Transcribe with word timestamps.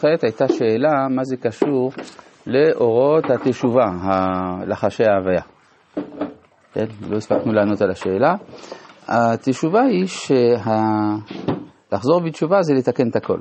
כעת 0.00 0.24
הייתה 0.24 0.48
שאלה 0.48 1.08
מה 1.10 1.24
זה 1.24 1.36
קשור 1.36 1.92
לאורות 2.46 3.24
התשובה, 3.30 3.86
לחשי 4.66 5.04
ההוויה. 5.04 5.42
כן, 6.72 6.86
לא 7.10 7.16
הספקנו 7.16 7.52
לענות 7.52 7.80
על 7.80 7.90
השאלה. 7.90 8.34
התשובה 9.08 9.82
היא 9.82 10.06
שלחזור 11.90 12.20
בתשובה 12.26 12.62
זה 12.62 12.74
לתקן 12.74 13.08
את 13.08 13.16
הכל, 13.16 13.38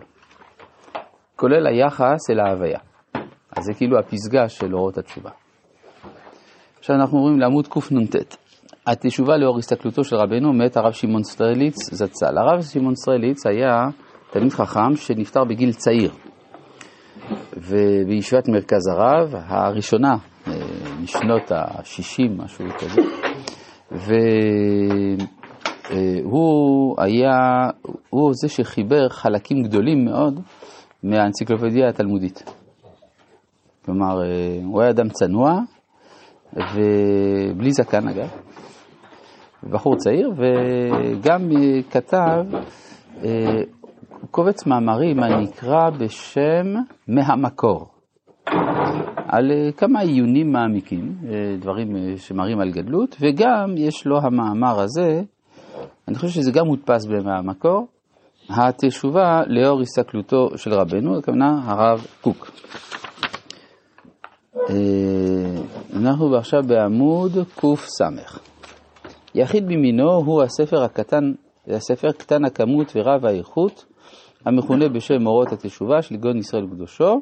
כולל 1.36 1.68
היחס 1.68 2.30
אל 2.30 2.40
ההוויה. 2.40 2.80
אז 3.58 3.64
זה 3.64 3.74
כאילו 3.74 4.00
הפסגה 4.00 4.50
של 4.50 4.76
אורות 4.76 4.98
התשובה. 4.98 5.30
עכשיו 6.80 6.96
אנחנו 6.96 7.20
רואים 7.20 7.40
לעמוד 7.40 7.68
קנ"ט. 7.68 8.36
התשובה 8.88 9.38
לאור 9.38 9.58
הסתכלותו 9.58 10.04
של 10.04 10.16
רבנו 10.16 10.54
מת 10.54 10.78
הרב 10.78 10.92
שמעון 10.92 11.24
סטרליץ 11.24 11.94
זצ"ל. 11.94 12.38
הרב 12.38 12.62
שמעון 12.62 12.96
סטרליץ 12.96 13.46
היה 13.46 13.86
תלמיד 14.32 14.52
חכם 14.52 14.96
שנפטר 14.96 15.44
בגיל 15.44 15.74
צעיר. 15.74 16.12
ובישיבת 17.58 18.48
מרכז 18.48 18.88
הרב, 18.88 19.36
הראשונה 19.36 20.16
אה, 20.48 20.54
משנות 21.04 21.52
ה-60, 21.52 22.44
משהו 22.44 22.66
כזה, 22.80 23.02
והוא 26.24 26.96
היה, 27.02 27.70
הוא 28.10 28.32
זה 28.34 28.50
שחיבר 28.50 29.10
חלקים 29.10 29.64
גדולים 29.64 30.06
מאוד 30.06 30.40
מהאנציקלופדיה 31.04 31.90
התלמודית. 31.90 32.44
כלומר, 33.86 34.24
אה, 34.24 34.60
הוא 34.64 34.82
היה 34.82 34.90
אדם 34.90 35.10
צנוע, 35.10 35.60
ובלי 36.54 37.72
זקן 37.72 38.08
אגב, 38.08 38.30
בחור 39.64 39.96
צעיר, 39.96 40.32
וגם 40.38 41.52
אה, 41.52 41.82
כתב 41.92 42.46
קובץ 44.32 44.66
מאמרים 44.66 45.24
הנקרא 45.24 45.90
בשם 45.90 46.74
מהמקור, 47.08 47.88
על 49.28 49.52
אה, 49.52 49.72
כמה 49.72 50.00
עיונים 50.00 50.52
מעמיקים, 50.52 51.16
אה, 51.24 51.58
דברים 51.60 51.96
אה, 51.96 52.18
שמראים 52.18 52.60
על 52.60 52.72
גדלות, 52.72 53.16
וגם 53.22 53.76
יש 53.78 54.06
לו 54.06 54.18
המאמר 54.18 54.80
הזה, 54.80 55.22
אני 56.08 56.16
חושב 56.16 56.28
שזה 56.28 56.52
גם 56.52 56.66
מודפס 56.66 57.06
במהמקור, 57.06 57.88
התשובה 58.50 59.42
לאור 59.48 59.82
הסתכלותו 59.82 60.58
של 60.58 60.74
רבנו, 60.74 61.18
הכוונה 61.18 61.62
הרב 61.64 62.06
קוק. 62.22 62.52
אנחנו 65.96 66.36
עכשיו 66.36 66.60
בעמוד 66.68 67.32
קס. 67.56 68.02
יחיד 69.36 69.66
במינו 69.66 70.12
הוא 70.12 70.44
הספר 70.44 70.84
הקטן, 70.84 71.32
הספר 71.68 72.12
קטן 72.12 72.46
הכמות 72.46 72.94
ורב 72.96 73.26
האיכות, 73.26 73.86
המכונה 74.48 74.90
בשם 74.90 75.28
אורות 75.28 75.52
התשובה 75.52 76.02
של 76.02 76.16
גאון 76.16 76.38
ישראל 76.38 76.68
קדושו, 76.72 77.22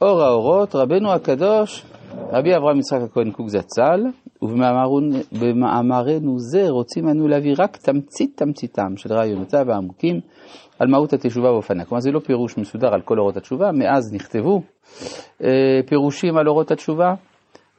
אור 0.00 0.22
האורות, 0.22 0.74
רבנו 0.74 1.12
הקדוש, 1.12 1.84
רבי 2.32 2.56
אברהם 2.56 2.78
יצחק 2.78 3.00
הכהן 3.02 3.30
קוק 3.30 3.48
זצ"ל, 3.48 4.00
ובמאמרנו 4.42 6.38
זה 6.38 6.68
רוצים 6.68 7.08
אנו 7.08 7.28
להביא 7.28 7.54
רק 7.58 7.76
תמצית 7.76 8.36
תמציתם 8.36 8.96
של 8.96 9.12
רעיונותיו 9.12 9.72
העמוקים 9.72 10.20
על 10.78 10.88
מהות 10.88 11.12
התשובה 11.12 11.52
ואופניה. 11.52 11.84
כלומר 11.84 12.00
זה 12.00 12.10
לא 12.10 12.20
פירוש 12.20 12.58
מסודר 12.58 12.94
על 12.94 13.00
כל 13.00 13.18
אורות 13.18 13.36
התשובה, 13.36 13.72
מאז 13.72 14.14
נכתבו 14.14 14.62
אה, 15.42 15.80
פירושים 15.86 16.36
על 16.36 16.48
אורות 16.48 16.70
התשובה. 16.70 17.14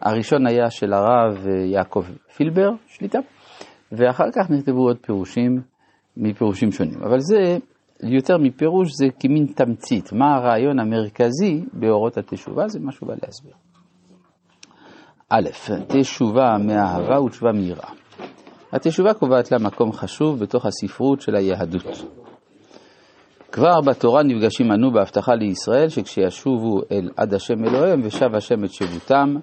הראשון 0.01 0.47
היה 0.47 0.69
של 0.69 0.93
הרב 0.93 1.47
אה, 1.47 1.65
יעקב 1.65 2.03
פילבר, 2.35 2.69
שליטה, 2.87 3.19
ואחר 3.91 4.31
כך 4.35 4.49
נכתבו 4.49 4.81
עוד 4.87 4.97
פירושים 5.01 5.61
מפירושים 6.17 6.71
שונים. 6.71 7.03
אבל 7.03 7.19
זה 7.19 7.57
יותר 8.03 8.37
מפירוש 8.37 8.89
זה 8.91 9.05
כמין 9.19 9.45
תמצית. 9.45 10.13
מה 10.13 10.35
הרעיון 10.35 10.79
המרכזי 10.79 11.65
באורות 11.73 12.17
התשובה? 12.17 12.67
זה 12.67 12.79
משהו 12.79 13.07
בא 13.07 13.13
להסביר. 13.23 13.53
א', 15.29 15.49
תשובה 15.87 16.57
מאהבה 16.65 17.21
ותשובה 17.21 17.51
מיראה. 17.51 17.89
התשובה 18.71 19.13
קובעת 19.13 19.51
לה 19.51 19.57
מקום 19.59 19.91
חשוב 19.91 20.39
בתוך 20.39 20.65
הספרות 20.65 21.21
של 21.21 21.35
היהדות. 21.35 22.05
כבר 23.51 23.81
בתורה 23.81 24.23
נפגשים 24.23 24.71
אנו 24.71 24.91
בהבטחה 24.91 25.35
לישראל 25.35 25.89
שכשישובו 25.89 26.81
אל 26.91 27.09
עד 27.17 27.33
השם 27.33 27.65
אלוהיהם 27.65 28.01
ושב 28.03 28.35
השם 28.35 28.63
את 28.63 28.73
שבותם 28.73 29.35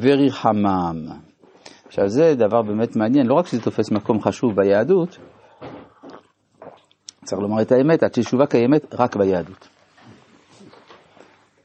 וריחמם. 0.00 0.96
עכשיו 1.86 2.08
זה 2.08 2.34
דבר 2.34 2.62
באמת 2.62 2.96
מעניין, 2.96 3.26
לא 3.26 3.34
רק 3.34 3.46
שזה 3.46 3.62
תופס 3.62 3.92
מקום 3.92 4.20
חשוב 4.20 4.50
ביהדות, 4.56 5.18
צריך 7.32 7.42
לומר 7.42 7.62
את 7.62 7.72
האמת, 7.72 8.02
התשובה 8.02 8.46
קיימת 8.46 8.94
רק 8.94 9.16
ביהדות. 9.16 9.68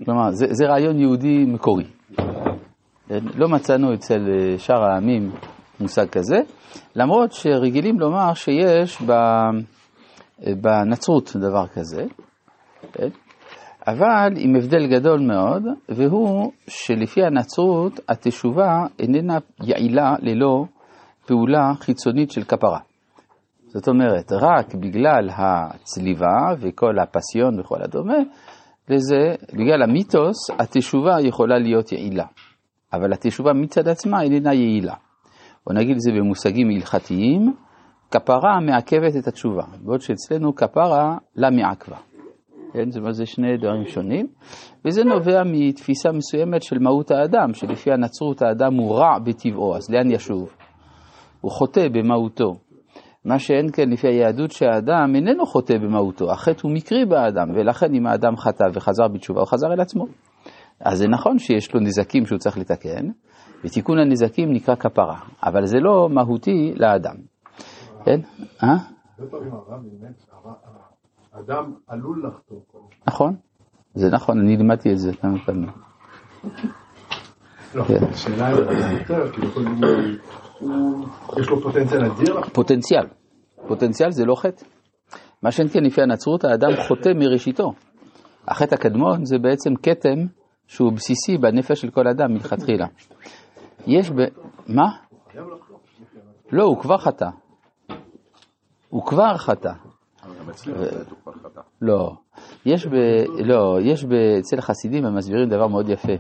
כלומר, 0.06 0.32
זה, 0.32 0.46
זה 0.50 0.66
רעיון 0.66 1.00
יהודי 1.00 1.46
מקורי. 1.46 1.84
לא 3.10 3.50
מצאנו 3.50 3.94
אצל 3.94 4.20
אה, 4.30 4.58
שאר 4.58 4.84
העמים 4.84 5.32
מושג 5.80 6.10
כזה, 6.10 6.36
למרות 6.96 7.32
שרגילים 7.32 8.00
לומר 8.00 8.34
שיש 8.34 9.02
אה, 9.10 9.50
בנצרות 10.62 11.36
דבר 11.36 11.68
כזה? 11.68 12.06
אבל 13.88 14.30
עם 14.38 14.56
הבדל 14.56 14.88
גדול 14.88 15.20
מאוד, 15.20 15.64
והוא 15.90 16.52
שלפי 16.68 17.24
הנצרות 17.24 18.00
התשובה 18.10 18.86
איננה 19.00 19.38
יעילה 19.64 20.16
ללא 20.20 20.66
פעולה 21.26 21.72
חיצונית 21.80 22.32
של 22.32 22.44
כפרה. 22.44 22.80
זאת 23.68 23.88
אומרת, 23.88 24.32
רק 24.32 24.76
בגלל 24.76 25.30
הצליבה 25.30 26.38
וכל 26.60 27.00
הפסיון 27.00 27.60
וכל 27.60 27.82
הדומה, 27.84 28.18
לזה, 28.90 29.36
בגלל 29.54 29.84
המיתוס, 29.84 30.50
התשובה 30.60 31.22
יכולה 31.22 31.60
להיות 31.60 31.92
יעילה. 31.92 32.26
אבל 32.94 33.14
התשובה 33.14 33.54
מצד 33.54 33.88
עצמה 33.88 34.22
איננה 34.22 34.54
יעילה. 34.54 34.96
או 35.68 35.74
נגיד 35.74 35.96
את 35.96 36.02
זה 36.02 36.12
במושגים 36.12 36.68
הלכתיים, 36.76 37.54
כפרה 38.12 38.60
מעכבת 38.60 39.16
את 39.20 39.28
התשובה, 39.28 39.64
בעוד 39.84 40.02
שאצלנו 40.02 40.56
כפרה 40.56 41.18
לה 41.36 41.50
מעכבה. 41.50 41.98
כן, 42.74 42.92
זאת 42.92 43.00
אומרת, 43.00 43.16
זה 43.16 43.26
שני 43.26 43.58
דברים 43.58 43.86
שונים, 43.86 44.28
וזה 44.86 45.04
נובע 45.04 45.44
מתפיסה 45.46 46.12
מסוימת 46.12 46.64
של 46.64 46.80
מהות 46.80 47.12
האדם, 47.12 47.54
שלפי 47.54 47.92
הנצרות 47.92 48.42
האדם 48.42 48.74
הוא 48.74 48.96
רע 48.96 49.20
בטבעו, 49.26 49.76
אז 49.76 49.90
לאן 49.90 50.12
ישוב? 50.12 50.56
הוא 51.42 51.52
חוטא 51.52 51.88
במהותו. 51.94 52.54
מה 53.28 53.40
שאין 53.40 53.68
כן 53.74 53.90
לפי 53.90 54.08
היהדות 54.08 54.52
שהאדם 54.52 55.16
איננו 55.16 55.46
חוטא 55.46 55.78
במהותו, 55.78 56.32
החטא 56.32 56.60
הוא 56.64 56.72
מקרי 56.72 57.06
באדם, 57.06 57.50
ולכן 57.56 57.94
אם 57.94 58.08
האדם 58.08 58.38
חטא 58.38 58.64
וחזר 58.74 59.08
בתשובה, 59.08 59.40
הוא 59.40 59.48
חזר 59.48 59.74
אל 59.74 59.82
עצמו. 59.82 60.06
אז 60.80 60.98
זה 60.98 61.08
נכון 61.08 61.40
שיש 61.40 61.74
לו 61.74 61.80
נזקים 61.80 62.26
שהוא 62.26 62.40
צריך 62.40 62.58
לתקן, 62.58 63.08
ותיקון 63.64 64.00
הנזקים 64.00 64.52
נקרא 64.54 64.76
כפרה, 64.76 65.20
אבל 65.44 65.66
זה 65.66 65.78
לא 65.80 66.10
מהותי 66.10 66.74
לאדם. 66.76 67.16
כן? 68.06 68.20
אה? 68.64 68.78
אדם 71.32 71.74
עלול 71.88 72.24
לחטוא. 72.28 72.58
נכון, 73.08 73.36
זה 73.94 74.10
נכון, 74.12 74.40
אני 74.40 74.58
לימדתי 74.58 74.92
את 74.92 74.98
זה 74.98 75.14
כמה 75.14 75.38
פעמים. 75.46 75.70
לא, 77.76 77.84
כן. 77.84 78.06
השאלה 78.12 78.48
היא 78.48 79.00
יותר, 79.00 79.32
כאילו, 79.32 79.50
יש 81.40 81.50
לו 81.50 81.62
פוטנציאל 81.62 82.06
אדיר? 82.06 82.42
פוטנציאל. 82.54 83.06
פוטנציאל 83.68 84.12
זה 84.12 84.26
לא 84.26 84.36
חטא. 84.36 84.66
מה 85.44 85.52
שאין 85.52 85.68
כן 85.68 85.84
לפי 85.84 86.02
הנצרות, 86.02 86.44
האדם 86.44 86.70
חוטא 86.88 87.10
מראשיתו. 87.16 87.74
החטא 88.48 88.76
הקדמון 88.76 89.26
זה 89.26 89.38
בעצם 89.38 89.76
כתם 89.84 90.26
שהוא 90.68 90.94
בסיסי 90.94 91.38
בנפש 91.38 91.82
של 91.82 91.90
כל 91.90 92.08
אדם 92.08 92.34
מלכתחילה. 92.34 92.86
יש 93.88 94.12
ב... 94.12 94.16
מה? 94.68 94.88
לא, 96.52 96.64
הוא 96.64 96.78
כבר 96.78 96.98
חטא. 96.98 97.30
הוא 98.90 99.06
כבר 99.06 99.38
חטא. 99.38 99.72
לא. 101.82 102.12
יש 102.66 102.88
ב... 102.88 102.96
לא, 103.46 103.78
יש 103.82 104.06
ב... 104.06 104.14
אצל 104.40 104.58
החסידים 104.58 105.06
הם 105.06 105.16
מסבירים 105.16 105.50
דבר 105.50 105.68
מאוד 105.68 105.90
יפה. 105.90 106.14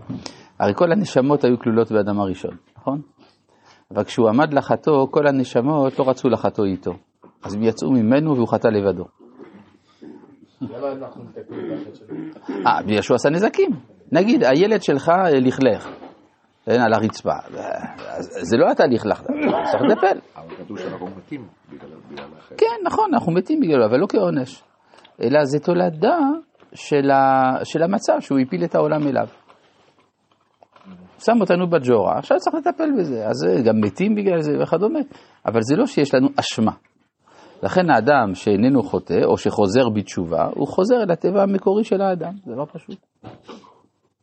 הרי 0.59 0.73
כל 0.75 0.91
הנשמות 0.91 1.43
היו 1.43 1.59
כלולות 1.59 1.91
באדם 1.91 2.19
הראשון, 2.19 2.57
נכון? 2.77 3.01
אבל 3.93 4.03
כשהוא 4.03 4.29
עמד 4.29 4.53
לחטוא, 4.53 5.07
כל 5.11 5.27
הנשמות 5.27 5.99
לא 5.99 6.09
רצו 6.09 6.29
לחטוא 6.29 6.65
איתו. 6.65 6.91
אז 7.43 7.53
הם 7.53 7.63
יצאו 7.63 7.91
ממנו 7.91 8.35
והוא 8.35 8.47
חטא 8.47 8.67
לבדו. 8.67 9.05
אה, 12.65 12.81
בגלל 12.85 13.01
שהוא 13.01 13.15
עשה 13.15 13.29
נזקים. 13.29 13.69
נגיד, 14.11 14.43
הילד 14.43 14.83
שלך 14.83 15.11
לכלך, 15.41 15.89
כן, 16.65 16.81
על 16.81 16.93
הרצפה. 16.93 17.33
זה 18.19 18.57
לא 18.57 18.71
אתה 18.71 18.83
לכלכת, 18.85 19.25
צריך 19.71 19.83
לטפל. 19.83 20.19
אבל 20.35 20.55
כתוב 20.55 20.79
שאנחנו 20.79 21.07
מתים 21.17 21.47
בגלל 21.71 21.89
החטא. 22.37 22.55
כן, 22.57 22.85
נכון, 22.85 23.13
אנחנו 23.13 23.31
מתים 23.31 23.59
בגללו, 23.59 23.85
אבל 23.85 23.97
לא 23.99 24.07
כעונש. 24.09 24.63
אלא 25.21 25.43
זה 25.43 25.59
תולדה 25.59 26.17
של 27.63 27.83
המצב 27.83 28.13
שהוא 28.19 28.39
הפיל 28.39 28.63
את 28.63 28.75
העולם 28.75 29.07
אליו. 29.07 29.27
שם 31.19 31.41
אותנו 31.41 31.69
בג'ורה, 31.69 32.17
עכשיו 32.17 32.37
צריך 32.39 32.55
לטפל 32.55 32.89
בזה. 32.99 33.27
אז 33.27 33.35
גם 33.65 33.81
מתים 33.81 34.15
בגלל 34.15 34.41
זה 34.41 34.51
וכדומה. 34.61 34.99
אבל 35.45 35.59
זה 35.61 35.75
לא 35.75 35.85
שיש 35.85 36.13
לנו 36.13 36.27
אשמה. 36.39 36.71
לכן 37.63 37.89
האדם 37.89 38.33
שאיננו 38.33 38.83
חוטא, 38.83 39.19
או 39.25 39.37
שחוזר 39.37 39.89
בתשובה, 39.89 40.45
הוא 40.55 40.67
חוזר 40.67 40.95
אל 41.03 41.11
הטבע 41.11 41.43
המקורי 41.43 41.83
של 41.83 42.01
האדם, 42.01 42.33
זה 42.45 42.51
לא 42.55 42.65
פשוט. 42.73 42.97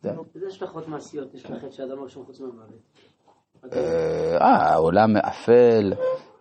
איזה 0.04 0.46
השלכות 0.46 0.88
מעשיות 0.88 1.34
יש 1.34 1.50
לחטא 1.50 1.70
שאדם 1.70 1.98
הראשון 2.00 2.24
חוץ 2.24 2.40
מהמוות? 2.40 2.68
אה, 3.72 4.36
העולם 4.40 5.16
אפל, 5.16 5.92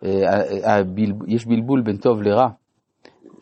אה, 0.05 0.79
הבלב- 0.79 1.27
יש 1.29 1.45
בלבול 1.47 1.81
בין 1.81 1.97
טוב 1.97 2.21
לרע. 2.21 2.47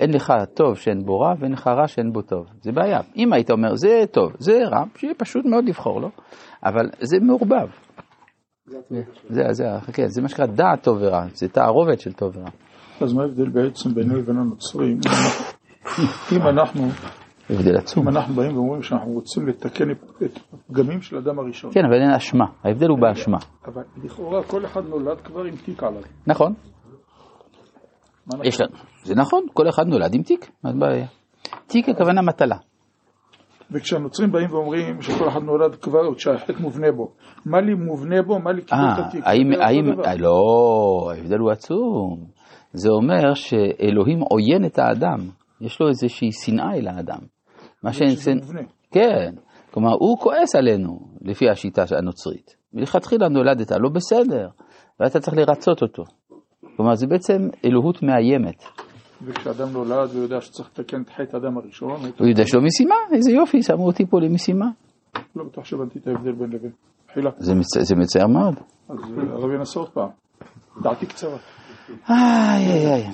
אין 0.01 0.13
לך 0.13 0.33
טוב 0.53 0.77
שאין 0.77 1.05
בו 1.05 1.19
רע 1.19 1.33
ואין 1.39 1.51
לך 1.51 1.67
רע 1.67 1.87
שאין 1.87 2.11
בו 2.13 2.21
טוב. 2.21 2.45
זה 2.61 2.71
בעיה. 2.71 2.99
אם 3.17 3.33
היית 3.33 3.51
אומר 3.51 3.75
זה 3.75 4.03
טוב, 4.11 4.31
זה 4.39 4.59
רע, 4.71 4.83
שיהיה 4.97 5.13
פשוט 5.17 5.45
מאוד 5.45 5.65
לבחור 5.65 6.01
לו, 6.01 6.09
אבל 6.65 6.89
זה 6.99 7.17
מעורבב. 7.19 7.67
זה. 8.65 9.01
זה, 9.29 9.43
זה, 9.51 9.63
כן, 9.93 10.07
זה 10.07 10.21
מה 10.21 10.29
שנקרא 10.29 10.45
דעת 10.45 10.83
טוב 10.83 10.97
ורע, 11.01 11.23
זה 11.33 11.47
תערובת 11.47 11.99
של 11.99 12.13
טוב 12.13 12.37
ורע. 12.37 12.49
אז 13.01 13.13
מה 13.13 13.21
ההבדל 13.21 13.49
בעצם 13.49 13.93
בינו 13.93 14.15
לבין 14.15 14.37
הנוצרים? 14.37 14.99
אם 16.31 16.41
אנחנו, 16.47 16.87
הבדל 17.49 17.77
עצום. 17.77 18.07
אם 18.07 18.17
אנחנו 18.17 18.35
באים 18.35 18.57
ואומרים 18.57 18.81
שאנחנו 18.81 19.11
רוצים 19.11 19.47
לתקן 19.47 19.91
את 19.91 20.39
הפגמים 20.53 21.01
של 21.01 21.17
אדם 21.17 21.39
הראשון, 21.39 21.71
כן, 21.73 21.85
אבל 21.85 22.01
אין 22.01 22.11
אשמה, 22.11 22.45
ההבדל 22.63 22.87
הוא 22.87 22.99
באשמה. 22.99 23.37
אבל 23.65 23.81
לכאורה 24.03 24.43
כל 24.43 24.65
אחד 24.65 24.81
נולד 24.89 25.21
כבר 25.21 25.43
עם 25.43 25.55
תיק 25.55 25.83
עליו. 25.83 26.01
נכון, 26.27 26.53
יש 28.43 28.61
לנו, 28.61 28.71
זה 29.03 29.15
נכון, 29.15 29.43
כל 29.53 29.69
אחד 29.69 29.87
נולד 29.87 30.13
עם 30.13 30.21
תיק, 30.23 30.51
מה 30.63 30.69
הבעיה? 30.69 31.07
תיק 31.67 31.89
הכוונה 31.89 32.21
מטלה. 32.21 32.55
וכשהנוצרים 33.71 34.31
באים 34.31 34.51
ואומרים 34.51 35.01
שכל 35.01 35.27
אחד 35.29 35.39
נולד 35.43 35.75
כבר, 35.75 36.17
שהחטא 36.17 36.53
מובנה 36.59 36.91
בו, 36.91 37.11
מה 37.45 37.61
לי 37.61 37.73
מובנה 37.73 38.21
בו, 38.21 38.39
מה 38.39 38.51
לי 38.51 38.61
קיבל 38.61 38.81
את 38.93 38.99
אה, 38.99 39.07
התיק? 39.07 39.23
האם. 39.25 39.91
אה, 40.05 40.15
לא, 40.15 41.11
ההבדל 41.15 41.37
הוא 41.37 41.51
עצום. 41.51 42.25
זה 42.73 42.89
אומר 42.89 43.33
שאלוהים 43.33 44.19
עוין 44.19 44.65
את 44.65 44.79
האדם, 44.79 45.19
יש 45.61 45.81
לו 45.81 45.87
איזושהי 45.87 46.31
שנאה 46.31 46.73
אל 46.75 46.87
האדם. 46.87 47.19
מה 47.83 47.93
שאצל... 47.93 48.33
מובנה. 48.33 48.61
כן, 48.91 49.33
כלומר 49.71 49.91
הוא 49.99 50.17
כועס 50.19 50.55
עלינו, 50.55 50.99
לפי 51.21 51.49
השיטה 51.49 51.83
הנוצרית. 51.97 52.55
מלכתחילה 52.73 53.29
נולדת 53.29 53.71
לא 53.71 53.89
בסדר, 53.89 54.47
ואתה 54.99 55.19
צריך 55.19 55.37
לרצות 55.37 55.81
אותו. 55.81 56.03
כלומר 56.77 56.95
זה 56.95 57.07
בעצם 57.07 57.49
אלוהות 57.65 58.03
מאיימת. 58.03 58.63
וכשאדם 59.25 59.69
נולד 59.69 60.09
ויודע 60.15 60.41
שצריך 60.41 60.69
לתקן 60.69 61.01
את 61.01 61.09
חטא 61.09 61.37
האדם 61.37 61.57
הראשון, 61.57 61.99
הוא 62.19 62.27
יודע 62.27 62.43
לו 62.53 62.61
משימה, 62.61 62.95
איזה 63.13 63.31
יופי, 63.31 63.63
שמו 63.63 63.85
אותי 63.85 64.05
פה 64.05 64.19
למשימה. 64.19 64.65
לא 65.35 65.43
בטוח 65.43 65.65
שהבנתי 65.65 65.99
את 65.99 66.07
ההבדל 66.07 66.31
בין 66.31 66.49
לבין. 66.49 66.71
חילה. 67.13 67.31
זה, 67.37 67.55
מצ... 67.55 67.77
זה 67.79 67.95
מצער 67.95 68.27
מאוד. 68.27 68.55
אז 68.89 68.97
אה, 68.99 69.33
הרב 69.33 69.51
ינסה 69.51 69.79
עוד 69.79 69.89
פעם. 69.89 70.09
דעתי 70.83 71.05
קצרה. 71.05 71.37
איי 72.09 72.67
איי 72.67 72.93
איי. 72.93 73.07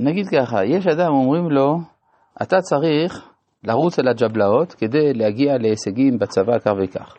נגיד 0.00 0.26
ככה, 0.28 0.64
יש 0.64 0.86
אדם 0.86 1.12
אומרים 1.12 1.50
לו, 1.50 1.78
אתה 2.42 2.60
צריך 2.60 3.28
לרוץ 3.64 3.98
אל 3.98 4.08
הג'בלאות 4.08 4.72
כדי 4.72 5.12
להגיע 5.14 5.58
להישגים 5.58 6.18
בצבא 6.18 6.58
כך 6.58 6.72
וכך. 6.82 7.16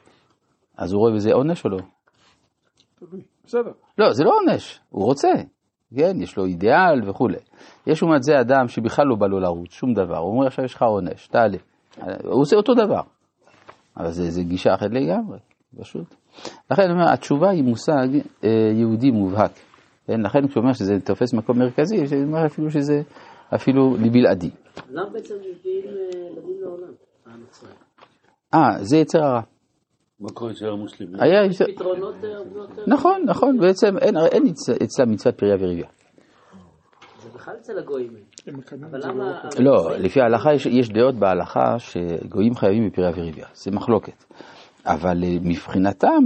אז 0.77 0.93
הוא 0.93 0.99
רואה 0.99 1.13
בזה 1.13 1.33
עונש 1.33 1.65
או 1.65 1.69
לא? 1.69 1.77
בסדר. 3.45 3.71
לא, 3.97 4.13
זה 4.13 4.23
לא 4.23 4.31
עונש, 4.39 4.79
הוא 4.89 5.05
רוצה. 5.05 5.27
כן, 5.95 6.21
יש 6.21 6.37
לו 6.37 6.45
אידיאל 6.45 7.09
וכולי. 7.09 7.37
יש 7.87 8.01
לעומת 8.01 8.23
זה 8.23 8.39
אדם 8.39 8.67
שבכלל 8.67 9.05
לא 9.05 9.15
בא 9.15 9.27
לו 9.27 9.39
לרוץ, 9.39 9.71
שום 9.71 9.93
דבר. 9.93 10.17
הוא 10.17 10.35
אומר 10.35 10.47
עכשיו 10.47 10.65
יש 10.65 10.73
לך 10.73 10.81
עונש, 10.81 11.27
תעלה. 11.27 11.57
הוא 12.23 12.41
עושה 12.41 12.55
אותו 12.55 12.73
דבר. 12.73 13.01
אבל 13.97 14.11
זה, 14.11 14.31
זה 14.31 14.43
גישה 14.43 14.73
אחרת 14.73 14.91
לגמרי, 14.91 15.39
פשוט. 15.79 16.15
לכן 16.71 16.81
אני 16.81 16.91
אומר, 16.91 17.13
התשובה 17.13 17.49
היא 17.49 17.63
מושג 17.63 18.07
אה, 18.43 18.49
יהודי 18.73 19.11
מובהק. 19.11 19.51
כן? 20.07 20.21
לכן 20.21 20.47
כשהוא 20.47 20.61
אומר 20.61 20.73
שזה 20.73 20.99
תופס 21.05 21.33
מקום 21.33 21.59
מרכזי, 21.59 22.07
זה 22.07 22.15
אומר 22.15 22.45
אפילו 22.45 22.69
שזה 22.69 23.01
אפילו 23.55 23.95
בלעדי. 24.11 24.49
למה 24.89 25.09
בעצם 25.09 25.35
מביאים 25.35 25.85
אה, 25.85 26.19
ילדים 26.31 26.61
לעולם? 26.61 26.93
אה, 28.53 28.83
זה 28.83 28.97
יצר 28.97 29.19
הרע. 29.19 29.41
מה 30.19 30.29
קורה 30.33 30.51
אצל 30.51 30.69
המוסלמים? 30.69 31.15
היה, 31.19 31.41
פתרונות 31.75 32.15
הרבה 32.23 32.59
יותר... 32.59 32.81
נכון, 32.87 33.21
נכון, 33.25 33.59
בעצם 33.59 33.97
אין, 33.97 34.17
אין 34.31 34.43
אצל- 34.47 34.83
אצלם 34.83 35.11
מצוות 35.11 35.35
פריה 35.37 35.55
וריביה. 35.59 35.87
זה 37.19 37.29
בכלל 37.35 37.53
אצל 37.59 37.79
הגויים. 37.79 38.11
לא 38.47 38.53
לא, 39.59 39.97
לפי 39.97 40.21
ההלכה 40.21 40.53
יש, 40.53 40.89
דעות 40.89 41.15
בהלכה 41.15 41.79
שגויים 41.79 42.55
חייבים 42.55 42.89
בפריה 42.89 43.09
וריביה, 43.15 43.45
זה 43.53 43.71
מחלוקת. 43.71 44.23
אבל 44.85 45.23
אה, 45.23 45.37
מבחינתם, 45.41 46.23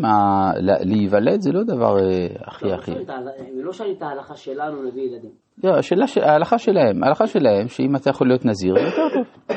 להיוולד 0.85 1.41
זה 1.41 1.51
לא 1.51 1.63
דבר 1.63 1.97
אה, 1.99 2.27
הכי 2.47 2.65
לא, 2.65 2.73
הכי. 2.73 2.91
לא 3.63 3.73
שואלים 3.73 3.95
את 3.95 4.01
לא 4.01 4.07
ההלכה 4.07 4.35
שלנו 4.35 4.83
להביא 4.83 5.01
ילדים. 5.03 5.31
לא, 5.63 5.71
ההלכה 6.21 6.57
שלהם, 6.57 7.03
ההלכה 7.03 7.27
שלהם, 7.27 7.67
שאם 7.67 7.95
אתה 7.95 8.09
יכול 8.09 8.27
להיות 8.27 8.45
נזיר, 8.45 8.73
זה 8.75 8.81
יותר 8.81 9.09
טוב. 9.13 9.55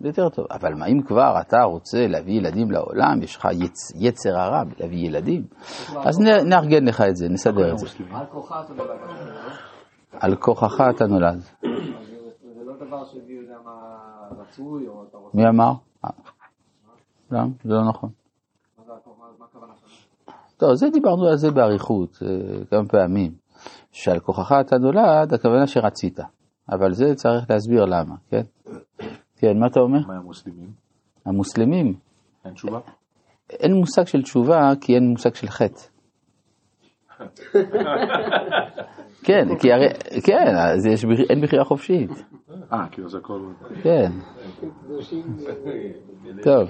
זה 0.00 0.08
יותר 0.08 0.28
טוב. 0.28 0.46
אבל 0.50 0.74
מה 0.74 0.86
אם 0.86 1.02
כבר 1.02 1.40
אתה 1.40 1.62
רוצה 1.62 2.06
להביא 2.06 2.34
ילדים 2.34 2.70
לעולם, 2.70 3.22
יש 3.22 3.36
לך 3.36 3.48
יצ, 3.52 3.92
יצר 3.94 4.38
הרע 4.38 4.62
להביא 4.78 5.06
ילדים, 5.06 5.42
אז 5.96 6.20
נ, 6.20 6.24
נארגן 6.48 6.84
לך 6.84 7.00
את 7.00 7.16
זה, 7.16 7.28
נסדר 7.28 7.72
את 7.72 7.78
זה. 7.78 7.86
על. 8.10 8.26
על 10.12 10.36
כוחך 10.36 10.80
אתה 10.96 11.06
נולד. 11.06 11.40
זה 11.40 12.64
לא 12.64 12.72
דבר 12.86 13.04
שמי 13.04 13.32
יודע 13.32 13.56
מה 13.64 13.72
רצוי, 14.40 14.88
או 14.88 15.04
אתה 15.08 15.16
רוצה... 15.16 15.38
מי 15.38 15.48
אמר? 15.48 15.72
למה? 17.30 17.48
זה 17.64 17.74
לא 17.74 17.88
נכון. 17.88 18.10
טוב, 20.56 20.74
זה 20.74 20.90
דיברנו 20.90 21.26
על 21.28 21.36
זה 21.36 21.50
באריכות 21.50 22.18
אה, 22.22 22.64
כמה 22.70 22.88
פעמים, 22.88 23.32
שעל 23.92 24.18
כוחך 24.20 24.52
אתה 24.60 24.78
נולד, 24.78 25.34
הכוונה 25.34 25.66
שרצית, 25.66 26.20
אבל 26.72 26.92
זה 26.92 27.14
צריך 27.14 27.50
להסביר 27.50 27.84
למה, 27.84 28.14
כן? 28.30 28.42
כן, 29.38 29.58
מה 29.58 29.66
אתה 29.66 29.80
אומר? 29.80 29.98
מה 30.06 30.16
המוסלמים? 30.16 30.70
המוסלמים, 31.26 31.94
אין 32.44 32.54
תשובה? 32.54 32.80
אין 33.50 33.74
מושג 33.74 34.06
של 34.06 34.22
תשובה 34.22 34.72
כי 34.80 34.94
אין 34.94 35.08
מושג 35.08 35.34
של 35.34 35.48
חטא. 35.48 35.80
כן, 39.26 39.56
כי 39.60 39.72
הרי, 39.72 39.88
כן, 40.24 40.56
אז 40.56 40.86
יש, 40.86 41.04
אין 41.30 41.40
בחירה 41.42 41.64
חופשית, 41.64 42.10
אה, 42.72 42.88
כאילו 42.90 43.08
זה 43.08 43.18
הכל... 43.18 43.40
כן. 43.82 44.12
טוב, 46.42 46.68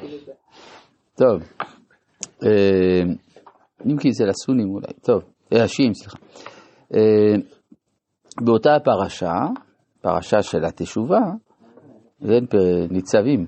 טוב. 1.15 1.43
אה, 2.45 3.03
אם 3.87 3.99
כי 3.99 4.13
זה 4.13 4.25
לסונים 4.25 4.71
אולי, 4.71 4.93
טוב, 5.03 5.23
אה, 5.53 5.65
השיעים, 5.65 5.95
סליחה. 5.95 6.19
אה, 6.95 7.35
באותה 8.45 8.75
הפרשה, 8.75 9.35
פרשה 10.01 10.43
של 10.43 10.65
התשובה, 10.65 11.21
פר- 12.21 12.87
ניצבים, 12.91 13.47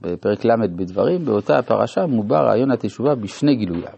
בפרק 0.00 0.44
ל' 0.44 0.66
בדברים, 0.76 1.24
באותה 1.24 1.58
הפרשה 1.58 2.06
מובא 2.06 2.40
רעיון 2.40 2.70
התשובה 2.70 3.14
בשני 3.14 3.56
גילוייו. 3.56 3.96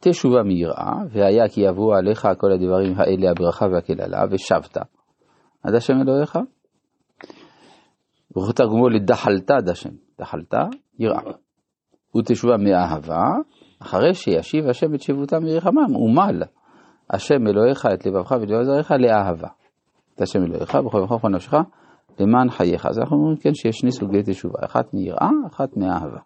תשובה 0.00 0.42
מיראה, 0.42 0.92
והיה 1.10 1.48
כי 1.48 1.60
יבואו 1.60 1.94
עליך 1.94 2.28
כל 2.38 2.52
הדברים 2.52 2.94
האלה 2.96 3.30
הברכה 3.30 3.66
והקללה, 3.72 4.24
ושבת 4.30 4.76
עד 5.62 5.74
השם 5.74 5.94
אלוהיך. 6.02 6.38
וכתרגמו 8.36 8.88
לדחלת 8.88 9.50
עד 9.50 9.68
השם, 9.68 9.90
דחלת 10.18 10.54
יראה. 10.98 11.32
ותשובה 12.16 12.56
מאהבה, 12.56 13.24
אחרי 13.82 14.14
שישיב 14.14 14.68
השם 14.68 14.94
את 14.94 15.02
שבותם 15.02 15.42
מרחמם, 15.42 15.96
ומל 15.96 16.42
השם 17.10 17.46
אלוהיך 17.46 17.86
את 17.94 18.06
לבבך 18.06 18.32
ולבב 18.32 18.62
זרעך 18.62 18.90
לאהבה. 18.90 19.48
את 20.14 20.20
השם 20.20 20.38
אלוהיך 20.44 20.74
בכל 20.74 20.98
ובכל 20.98 21.28
נפשך 21.28 21.54
למען 22.20 22.50
חייך. 22.50 22.86
אז 22.86 22.98
אנחנו 22.98 23.16
אומרים 23.16 23.36
כן 23.36 23.54
שיש 23.54 23.76
שני 23.76 23.92
סוגי 23.92 24.22
תשובה, 24.22 24.58
אחת 24.64 24.94
מיראה, 24.94 25.30
אחת 25.52 25.76
מאהבה. 25.76 26.18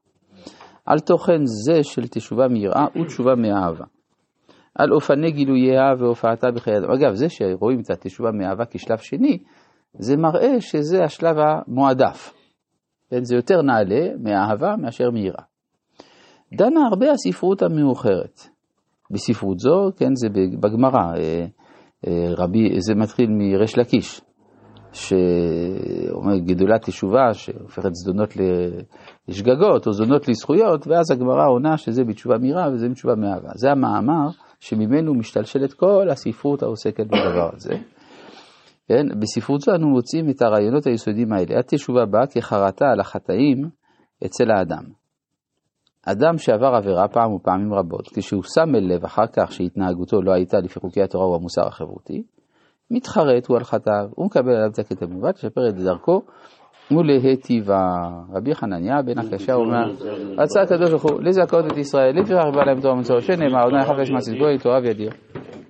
על 0.87 0.99
תוכן 0.99 1.41
זה 1.45 1.83
של 1.83 2.07
תשובה 2.07 2.49
מיראה 2.49 2.87
ותשובה 3.01 3.35
מאהבה. 3.35 3.85
על 4.75 4.93
אופני 4.93 5.31
גילוייה 5.31 5.95
והופעתה 5.99 6.51
בחיי 6.51 6.79
אדם. 6.79 6.91
אגב, 6.91 7.15
זה 7.15 7.29
שרואים 7.29 7.81
את 7.81 7.91
התשובה 7.91 8.31
מאהבה 8.33 8.65
כשלב 8.71 8.99
שני, 8.99 9.39
זה 9.99 10.17
מראה 10.17 10.61
שזה 10.61 11.05
השלב 11.05 11.37
המועדף. 11.39 12.35
כן, 13.11 13.25
זה 13.25 13.37
יותר 13.37 13.63
נעלה 13.63 14.17
מאהבה 14.21 14.77
מאשר 14.77 15.11
מיראה. 15.11 15.45
דנה 16.55 16.81
הרבה 16.91 17.11
הספרות 17.11 17.63
המאוחרת. 17.63 18.41
בספרות 19.11 19.59
זו, 19.59 19.91
כן, 19.97 20.15
זה 20.15 20.29
בגמרא, 20.61 21.17
אה, 21.17 21.47
אה, 22.07 22.35
רבי, 22.37 22.81
זה 22.81 22.95
מתחיל 22.95 23.31
מריש 23.31 23.79
לקיש, 23.79 24.21
שאומר 24.95 26.39
גדולת 26.39 26.83
תשובה, 26.83 27.35
שהופכת 27.35 27.95
זדונות 27.95 28.35
לשגגות, 29.29 29.87
או 29.87 29.93
זדונות 29.93 30.29
לזכויות, 30.29 30.87
ואז 30.87 31.11
הגמרא 31.11 31.49
עונה 31.49 31.77
שזה 31.77 32.05
בתשובה 32.05 32.39
מיראה 32.39 32.73
וזה 32.73 32.89
בתשובה 32.89 33.15
מאהבה. 33.15 33.49
זה 33.55 33.71
המאמר 33.71 34.29
שממנו 34.61 35.15
משתלשלת 35.15 35.73
כל 35.73 36.09
הספרות 36.11 36.63
העוסקת 36.63 37.07
בדבר 37.07 37.51
הזה. 37.53 37.75
כן? 38.89 39.07
בספרות 39.21 39.61
זו 39.61 39.75
אנו 39.75 39.89
מוצאים 39.89 40.31
את 40.31 40.43
הרעיונות 40.43 40.87
היסודיים 40.87 41.33
האלה. 41.33 41.59
התשובה 41.59 42.07
באה 42.07 42.27
כחרטה 42.27 42.85
על 42.93 43.01
החטאים 43.01 43.69
אצל 44.27 44.51
האדם. 44.51 44.85
אדם 46.07 46.39
שעבר 46.39 46.75
עבירה 46.77 47.09
פעם 47.09 47.33
ופעמים 47.33 47.75
רבות, 47.75 48.09
כשהוא 48.09 48.43
שם 48.43 48.75
אל 48.75 48.95
לב 48.95 49.05
אחר 49.05 49.27
כך 49.33 49.53
שהתנהגותו 49.53 50.23
לא 50.23 50.33
הייתה 50.33 50.59
לפי 50.59 50.81
חוקי 50.81 51.03
התורה 51.03 51.27
או 51.27 51.35
המוסר 51.37 51.67
החברותי, 51.67 52.23
מתחרט 52.95 53.47
הוא 53.47 53.57
על 53.57 53.65
חטאיו, 53.65 54.07
הוא 54.15 54.27
מקבל 54.27 54.51
עליו 54.51 54.71
את 54.93 55.03
במובן, 55.03 55.29
לשפר 55.29 55.69
את 55.69 55.75
דרכו 55.75 56.23
ולהיטיבה. 56.91 57.87
רבי 58.35 58.55
חנניה 58.55 59.03
בן 59.03 59.19
הקשה 59.19 59.55
אומר, 59.55 59.91
רצה 60.39 60.63
הקדוש 60.63 60.91
ברוך 60.91 61.03
הוא 61.03 61.23
לזכות 61.23 61.67
את 61.73 61.77
ישראל, 61.77 62.21
לפיכך 62.21 62.45
בא 62.55 62.65
להם 62.65 62.81
תורה 62.81 62.95
ומצוות, 62.95 63.23
שנאמר, 63.23 63.67
אדוני 63.67 63.85
חפש 63.85 64.11
מעשית 64.11 64.39
גוי, 64.39 64.59
תורה 64.59 64.79
וידיר. 64.83 65.11